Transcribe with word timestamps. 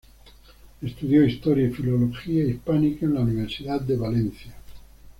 Estudió 0.81 1.23
Historia 1.23 1.67
y 1.67 1.71
Filología 1.71 2.43
hispánica 2.43 3.05
en 3.05 3.13
la 3.13 3.19
Universidad 3.19 3.79
de 3.81 3.97
Valencia. 3.97 4.51